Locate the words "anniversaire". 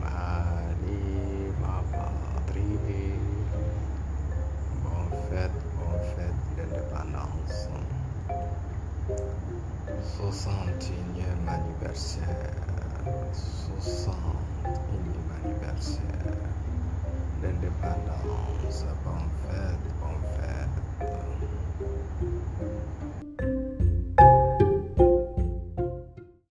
11.56-12.52, 15.38-16.36